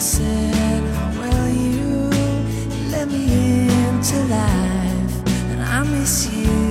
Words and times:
said, 0.00 0.82
How 0.94 1.10
will 1.20 1.48
you 1.50 2.08
let 2.90 3.06
me 3.06 3.68
into 3.68 4.16
life? 4.30 5.28
And 5.50 5.62
I 5.62 5.82
miss 5.82 6.32
you. 6.32 6.69